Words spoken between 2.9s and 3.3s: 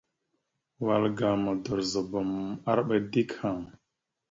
dik